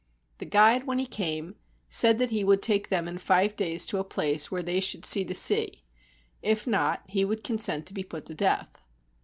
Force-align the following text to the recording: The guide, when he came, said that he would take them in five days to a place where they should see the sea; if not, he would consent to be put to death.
The 0.39 0.47
guide, 0.47 0.87
when 0.87 0.97
he 0.97 1.05
came, 1.05 1.53
said 1.87 2.17
that 2.17 2.31
he 2.31 2.43
would 2.43 2.63
take 2.63 2.89
them 2.89 3.07
in 3.07 3.19
five 3.19 3.55
days 3.55 3.85
to 3.85 3.99
a 3.99 4.03
place 4.03 4.49
where 4.49 4.63
they 4.63 4.79
should 4.79 5.05
see 5.05 5.23
the 5.23 5.35
sea; 5.35 5.83
if 6.41 6.65
not, 6.65 7.03
he 7.07 7.23
would 7.23 7.43
consent 7.43 7.85
to 7.85 7.93
be 7.93 8.01
put 8.03 8.25
to 8.25 8.33
death. 8.33 8.81